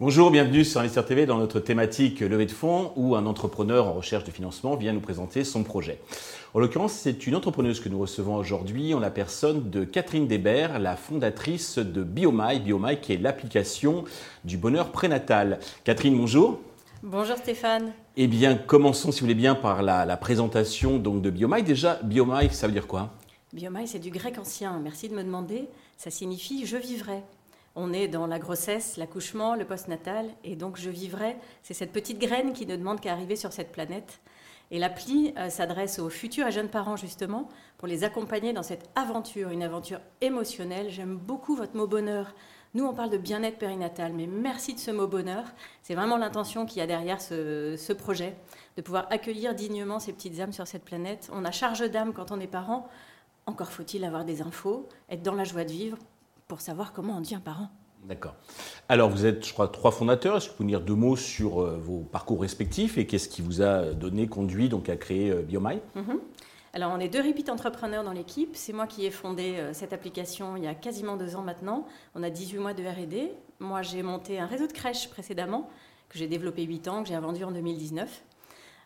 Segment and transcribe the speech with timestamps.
[0.00, 3.94] Bonjour, bienvenue sur Investir TV dans notre thématique levée de fonds où un entrepreneur en
[3.94, 5.98] recherche de financement vient nous présenter son projet.
[6.54, 10.78] En l'occurrence, c'est une entrepreneuse que nous recevons aujourd'hui en la personne de Catherine Debert,
[10.78, 14.04] la fondatrice de BioMy, BioMy qui est l'application
[14.44, 15.58] du bonheur prénatal.
[15.84, 16.60] Catherine, bonjour.
[17.02, 17.92] Bonjour Stéphane.
[18.16, 21.62] Eh bien, commençons si vous voulez bien par la, présentation donc, de BioMy.
[21.62, 23.14] Déjà, BioMy, ça veut dire quoi?
[23.52, 24.80] BioMy, c'est du grec ancien.
[24.80, 25.68] Merci de me demander.
[25.96, 27.22] Ça signifie je vivrai
[27.80, 32.18] on est dans la grossesse, l'accouchement, le postnatal, et donc je vivrai, c'est cette petite
[32.18, 34.20] graine qui ne demande qu'à arriver sur cette planète.
[34.72, 38.90] Et l'appli euh, s'adresse aux futurs et jeunes parents justement pour les accompagner dans cette
[38.96, 40.90] aventure, une aventure émotionnelle.
[40.90, 42.34] J'aime beaucoup votre mot bonheur.
[42.74, 45.44] Nous, on parle de bien-être périnatal, mais merci de ce mot bonheur.
[45.82, 48.36] C'est vraiment l'intention qu'il y a derrière ce, ce, projet,
[48.76, 51.30] de pouvoir accueillir dignement ces petites âmes sur cette planète.
[51.32, 52.88] On a charge d'âme quand on est parent.
[53.46, 55.96] Encore faut-il avoir des infos, être dans la joie de vivre
[56.46, 57.70] pour savoir comment on devient parent.
[58.04, 58.34] D'accord.
[58.88, 60.36] Alors, vous êtes, je crois, trois fondateurs.
[60.36, 63.42] Est-ce que vous pouvez dire deux mots sur euh, vos parcours respectifs et qu'est-ce qui
[63.42, 66.18] vous a donné, conduit donc à créer euh, BioMy mhm.
[66.74, 68.50] Alors, on est deux repeat entrepreneurs dans l'équipe.
[68.54, 71.86] C'est moi qui ai fondé euh, cette application il y a quasiment deux ans maintenant.
[72.14, 73.32] On a 18 mois de R&D.
[73.60, 75.68] Moi, j'ai monté un réseau de crèches précédemment
[76.08, 78.22] que j'ai développé 8 ans, que j'ai vendu en 2019.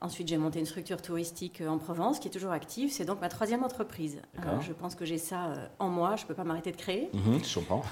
[0.00, 2.90] Ensuite, j'ai monté une structure touristique euh, en Provence qui est toujours active.
[2.92, 4.20] C'est donc ma troisième entreprise.
[4.38, 6.16] Euh, je pense que j'ai ça euh, en moi.
[6.16, 7.10] Je ne peux pas m'arrêter de créer.
[7.14, 7.42] Mhm,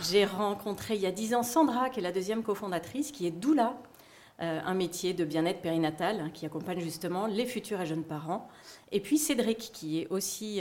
[0.02, 3.30] j'ai rencontré il y a dix ans Sandra, qui est la deuxième cofondatrice, qui est
[3.30, 3.76] doula,
[4.38, 8.48] un métier de bien-être périnatal hein, qui accompagne justement les futurs et jeunes parents.
[8.90, 10.60] Et puis Cédric, qui est aussi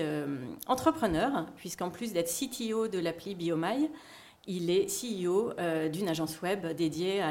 [0.68, 3.90] entrepreneur, puisqu'en plus d'être CTO de l'appli BioMy,
[4.48, 7.22] il est CEO euh, d'une agence web dédiée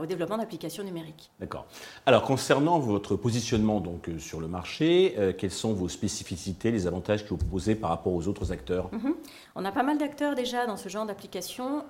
[0.00, 1.30] au développement d'applications numériques.
[1.40, 1.66] D'accord.
[2.04, 6.86] Alors, concernant votre positionnement donc, euh, sur le marché, euh, quelles sont vos spécificités, les
[6.86, 8.90] avantages que vous proposez par rapport aux autres acteurs?
[8.92, 9.14] Mhm.
[9.54, 11.84] On a pas mal d'acteurs déjà dans ce genre d'application,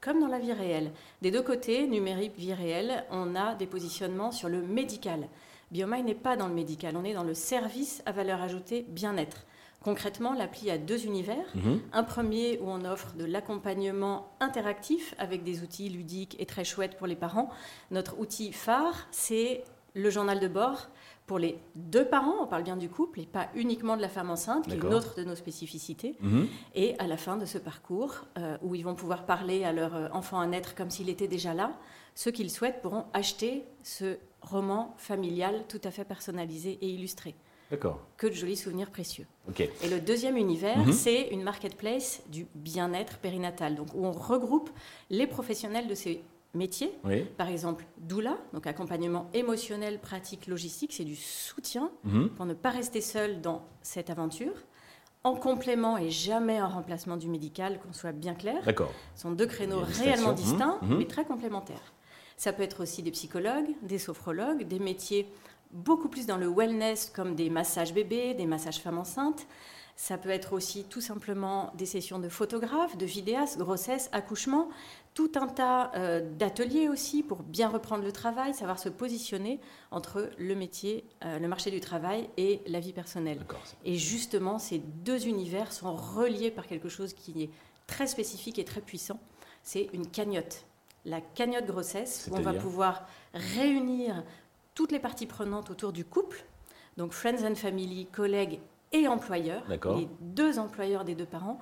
[0.00, 0.92] comme dans la vie réelle.
[1.22, 5.28] Des deux côtés, numérique, vie réelle, on a des positionnements sur le médical.
[5.70, 9.46] BioMy n'est pas dans le médical, on est dans le service à valeur ajoutée bien-être.
[9.82, 11.46] Concrètement, l'appli a deux univers.
[11.54, 11.80] Mhm.
[11.92, 16.98] Un premier où on offre de l'accompagnement interactif avec des outils ludiques et très chouettes
[16.98, 17.48] pour les parents.
[17.90, 19.64] Notre outil phare, c'est
[19.94, 20.88] le journal de bord
[21.30, 24.30] pour les deux parents, on parle bien du couple et pas uniquement de la femme
[24.30, 26.16] enceinte, qui est une autre de nos spécificités.
[26.18, 26.48] Mhm.
[26.74, 29.94] Et à la fin de ce parcours, euh, où ils vont pouvoir parler à leur
[29.94, 31.70] euh, enfant à naître comme s'il était déjà là,
[32.16, 37.36] ceux qui le souhaitent pourront acheter ce roman familial tout à fait personnalisé et illustré.
[38.16, 39.26] Que de jolis souvenirs précieux.
[39.60, 40.92] Et le deuxième univers, mhm.
[40.92, 44.70] c'est une marketplace du bien-être périnatal, donc où on regroupe
[45.10, 46.24] les professionnels de ces
[46.54, 46.92] métiers.
[47.36, 52.30] Par exemple, doula, donc accompagnement émotionnel, pratique, logistique, c'est du soutien mhm.
[52.30, 54.54] pour ne pas rester seul dans cette aventure.
[55.22, 58.62] En complément et jamais en remplacement du médical, qu'on soit bien clair.
[58.64, 58.92] D'accord.
[59.14, 60.98] Ce sont deux créneaux réellement distincts, mhm.
[60.98, 61.92] mais très complémentaires.
[62.36, 65.30] Ça peut être aussi des psychologues, des sophrologues, des métiers
[65.72, 69.46] beaucoup plus dans le wellness comme des massages bébés, des massages femmes enceintes.
[70.00, 74.70] Ça peut être aussi tout simplement des sessions de photographes, de vidéastes, grossesse, accouchement,
[75.12, 80.30] tout un tas euh, d'ateliers aussi pour bien reprendre le travail, savoir se positionner entre
[80.38, 83.44] le métier, euh, le marché du travail et la vie personnelle.
[83.84, 87.50] Et justement, ces deux univers sont reliés par quelque chose qui est
[87.86, 89.20] très spécifique et très puissant.
[89.62, 90.64] C'est une cagnotte.
[91.04, 94.24] La cagnotte grossesse, où on va pouvoir réunir
[94.74, 96.42] toutes les parties prenantes autour du couple,
[96.96, 98.60] donc friends and family, collègues
[98.92, 101.58] et employeurs, les deux employeurs des deux parents,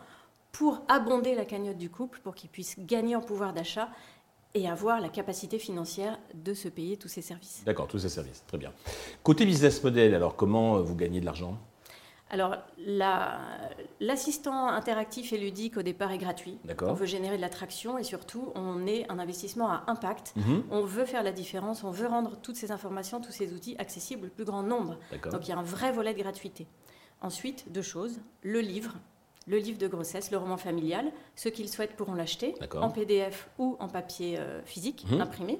[0.53, 3.89] pour abonder la cagnotte du couple, pour qu'ils puissent gagner en pouvoir d'achat
[4.55, 7.62] et avoir la capacité financière de se payer tous ces services.
[7.67, 8.72] D'accord, tous ces services, très bien.
[9.22, 11.59] Côté business model, alors comment vous gagnez de l'argent?
[12.31, 12.56] Alors,
[14.00, 16.59] l'assistant interactif et ludique au départ est gratuit.
[16.83, 20.34] On veut générer de l'attraction et surtout, on est un investissement à impact.
[20.37, 20.65] Mhm.
[20.71, 24.27] On veut faire la différence, on veut rendre toutes ces informations, tous ces outils accessibles
[24.27, 24.99] au plus grand nombre.
[25.31, 26.67] Donc, il y a un vrai volet de gratuité.
[27.20, 28.20] Ensuite, deux choses.
[28.43, 28.94] Le livre,
[29.47, 31.11] le livre de grossesse, le roman familial.
[31.35, 35.20] Ceux qui le souhaitent pourront l'acheter en PDF ou en papier euh, physique, mhm.
[35.20, 35.59] imprimé.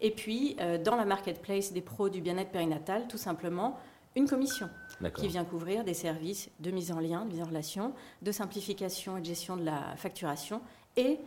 [0.00, 3.78] Et puis, euh, dans la marketplace des pros du bien-être périnatal, tout simplement,
[4.16, 4.68] une commission
[5.16, 9.16] qui vient couvrir des services de mise en lien, de mise en relation, de simplification
[9.16, 10.60] et de gestion de la facturation
[10.96, 11.18] et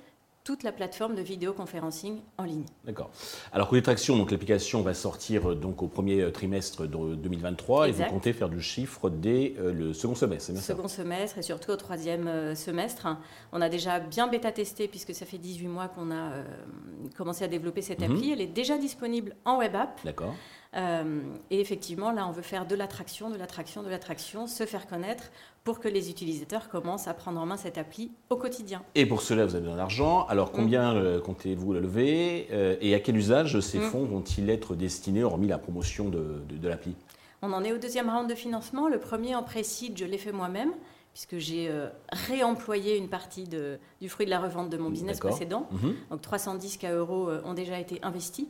[0.44, 2.66] toute la plateforme de vidéoconferencing en ligne.
[2.84, 3.12] D'accord.
[3.54, 7.88] Alors côté traction, donc l'application va sortir euh, donc au premier euh, trimestre de 2023
[7.88, 11.38] et vous comptez faire du chiffre dès euh, le second semestre, c'est bien Second semestre
[11.38, 13.08] et surtout au troisième semestre.
[13.54, 16.32] On a déjà bien bêta testé puisque ça fait 18 mois qu'on a
[17.16, 18.12] commencer à développer cette mhm.
[18.12, 18.32] appli.
[18.32, 20.02] Elle est déjà disponible en web app.
[20.04, 20.34] D'accord.
[20.76, 21.22] Euh,
[21.52, 25.26] et effectivement, là, on veut faire de l'attraction, de l'attraction, de l'attraction, se faire connaître
[25.64, 28.82] pour que les utilisateurs commencent à prendre en main cette appli au quotidien.
[28.96, 30.26] Et pour cela, vous avez besoin d'argent.
[30.28, 30.56] Alors, mm.
[30.56, 32.48] combien euh, comptez-vous la lever?
[32.52, 33.84] Euh, Et à quel usage ces mm.
[33.84, 36.96] fonds vont-ils être destinés, hormis la promotion de, de l'appli?
[37.42, 38.88] On en est au deuxième round de financement.
[38.88, 40.72] Le premier en précide, je l'ai fait moi-même
[41.14, 45.20] puisque j'ai euh, réemployé une partie de, du fruit de la revente de mon business
[45.20, 45.68] précédent.
[45.72, 45.96] Mhm.
[46.10, 48.48] Donc 310 K euros euh, ont déjà été investis.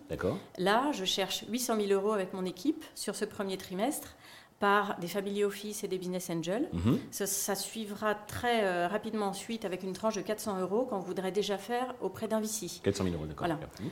[0.58, 4.16] Là, je cherche 800 000 euros avec mon équipe sur ce premier trimestre
[4.60, 6.70] par des family office et des business angels.
[6.72, 7.00] Mhm.
[7.12, 11.58] ça, suivra très euh, rapidement ensuite avec une tranche de 400 euros qu'on voudrait déjà
[11.58, 12.82] faire auprès d'un VC.
[12.82, 13.48] 400 000 euros, d'accord.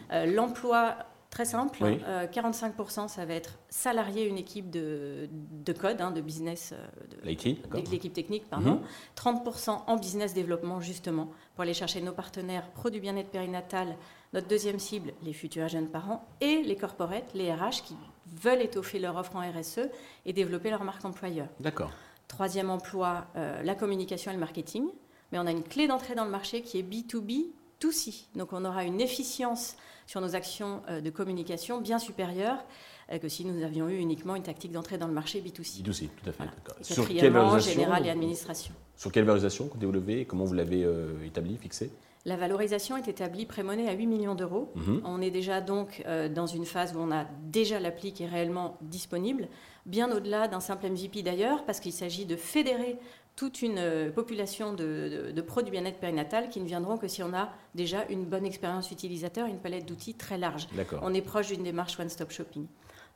[0.09, 0.25] Voilà.
[0.25, 0.95] L'emploi
[1.31, 1.81] Très simple.
[1.81, 6.85] 45%, euh, ça va être salarié une équipe de, de code, hein, de business, euh,
[7.23, 8.81] de l'équipe technique, pardon.
[9.15, 9.77] 30% mhm.
[9.87, 13.95] en business développement, justement, pour aller chercher nos partenaires pro du bien-être périnatal,
[14.33, 17.95] notre deuxième cible, les futurs jeunes parents, et les corporates, les RH, qui
[18.27, 19.89] veulent étoffer leur offre en RSE
[20.25, 21.47] et développer leur marque employeur.
[21.61, 21.91] D'accord.
[22.27, 24.89] Troisième emploi, euh, la communication et le marketing.
[25.31, 27.51] Mais on a une clé d'entrée dans le marché qui est B2B,
[27.81, 28.13] 2 C.
[28.35, 29.75] Donc on aura une efficience
[30.07, 32.63] sur nos actions euh, de communication bien supérieure
[33.11, 35.83] euh, que si nous avions eu uniquement une tactique d'entrée dans le marché B2C.
[35.83, 36.43] B2C, tout à fait.
[36.81, 38.73] Sur quelle valorisation général et administration.
[38.95, 41.91] Sur quelle valorisation vous développez Comment vous l'avez euh, établi, fixé?
[42.23, 44.71] La valorisation est établie prémonée à 8 millions d'euros.
[44.75, 45.01] Mhm.
[45.05, 46.03] On est déjà donc
[46.35, 49.47] dans une phase où on a déjà l'appli qui est réellement disponible,
[49.87, 52.99] bien au-delà d'un simple MVP d'ailleurs, parce qu'il s'agit de fédérer
[53.35, 57.23] toute une euh, population de, de, pros du bien-être périnatal qui ne viendront que si
[57.23, 60.67] on a déjà une bonne expérience utilisateur, une palette d'outils très large.
[61.01, 62.67] On est proche d'une démarche one-stop shopping.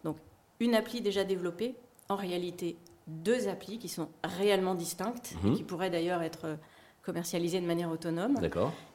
[0.04, 0.18] Donc,
[0.60, 1.76] une appli déjà développée,
[2.10, 2.78] en réalité
[3.08, 5.56] deux applis qui sont réellement distinctes et mhm.
[5.56, 6.58] qui pourraient d'ailleurs être
[7.04, 8.40] commercialisées de manière autonome.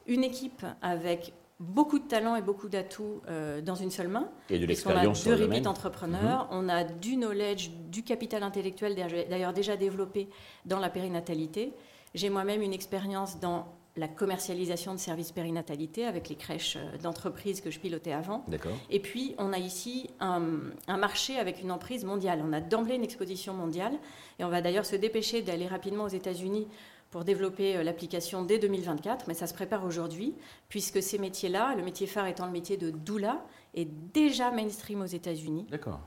[0.07, 4.29] Une équipe avec beaucoup de talents et beaucoup d'atouts euh, dans une seule main.
[4.49, 5.25] Et de l'expérience.
[5.25, 6.57] On a deux repeat entrepreneurs, mhm.
[6.57, 8.95] on a du knowledge, du capital intellectuel
[9.29, 10.27] d'ailleurs déjà développé
[10.65, 11.73] dans la périnatalité.
[12.15, 13.67] J'ai moi-même une expérience dans
[13.97, 18.45] la commercialisation de services périnatalité avec les crèches euh, d'entreprise que je pilotais avant.
[18.89, 20.41] Et puis, on a ici un,
[20.87, 22.41] un, marché avec une emprise mondiale.
[22.43, 23.93] On a d'emblée une exposition mondiale
[24.39, 26.67] et on va d'ailleurs se dépêcher d'aller rapidement aux États-Unis
[27.11, 30.33] pour développer euh, l'application dès 2024, mais ça se prépare aujourd'hui,
[30.69, 35.05] puisque ces métiers-là, le métier phare étant le métier de doula, est déjà mainstream aux
[35.05, 35.67] États-Unis.
[35.69, 35.99] D'accord.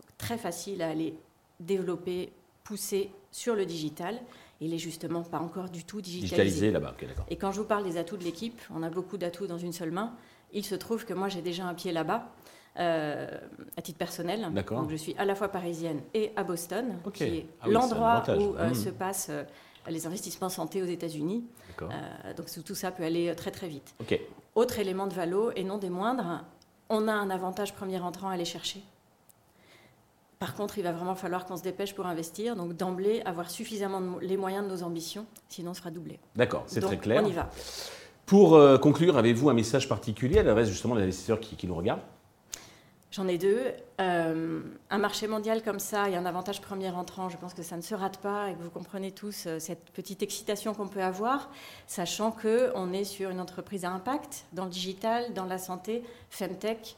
[0.00, 1.14] Donc très facile à aller
[1.60, 2.32] développer,
[2.64, 4.20] pousser sur le digital.
[4.60, 6.36] Il n'est justement pas encore du tout digitalisé.
[6.36, 7.26] Digitalisé là-bas, d'accord.
[7.28, 9.72] Et quand je vous parle des atouts de l'équipe, on a beaucoup d'atouts dans une
[9.72, 10.14] seule main.
[10.52, 12.30] Il se trouve que moi, j'ai déjà un pied là-bas.
[12.78, 13.28] Euh,
[13.76, 14.50] à titre personnel.
[14.54, 18.56] Donc je suis à la fois parisienne et à Boston, qui est ah l'endroit où
[18.56, 18.74] euh, mmh.
[18.74, 19.30] se passe
[19.88, 21.44] les investissements santé aux États-Unis.
[21.80, 23.94] Euh, donc tout ça peut aller très très vite.
[24.54, 26.44] Autre élément de valo, et non des moindres,
[26.88, 28.82] on a un avantage premier entrant à aller chercher.
[30.38, 34.18] Par contre, il va vraiment falloir qu'on se dépêche pour investir, donc d'emblée avoir suffisamment
[34.20, 36.18] les moyens de nos ambitions, sinon on sera doublé.
[36.34, 37.22] D'accord, c'est très clair.
[37.24, 37.48] On y va.
[38.26, 42.02] Pour euh, conclure, avez-vous un message particulier à l'adresse justement des investisseurs qui nous regardent?
[43.12, 43.60] J'en ai deux.
[44.00, 47.76] Euh, un marché mondial comme ça et un avantage premier entrant, je pense que ça
[47.76, 51.02] ne se rate pas et que vous comprenez tous euh, cette petite excitation qu'on peut
[51.02, 51.50] avoir,
[51.86, 56.96] sachant qu'on est sur une entreprise à impact dans le digital, dans la santé, Femtech,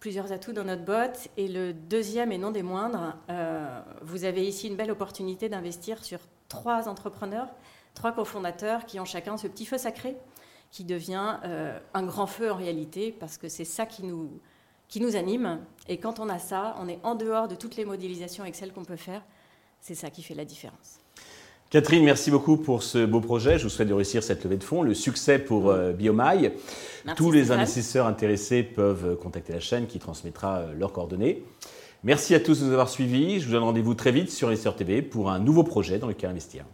[0.00, 1.28] plusieurs atouts dans notre boîte.
[1.36, 6.02] Et le deuxième et non des moindres, euh, vous avez ici une belle opportunité d'investir
[6.02, 7.48] sur trois entrepreneurs,
[7.92, 10.16] trois cofondateurs qui ont chacun ce petit feu sacré
[10.70, 11.36] qui devient
[11.94, 14.40] un grand feu en réalité parce que c'est ça qui nous
[14.88, 15.58] qui nous anime.
[15.88, 18.84] Et quand on a ça, on est en dehors de toutes les modélisations Excel qu'on
[18.84, 19.22] peut faire.
[19.80, 21.00] C'est ça qui fait la différence.
[21.70, 23.58] Catherine, merci beaucoup pour ce beau projet.
[23.58, 26.52] Je vous souhaite de réussir cette levée de fonds, le succès pour euh, Biomai.
[27.16, 31.42] Tous les investisseurs intéressés peuvent contacter la chaîne qui transmettra euh, leurs coordonnées.
[32.04, 33.40] Merci à tous de nous avoir suivis.
[33.40, 36.30] Je vous donne rendez-vous très vite sur Investor TV pour un nouveau projet dans lequel
[36.30, 36.64] investir.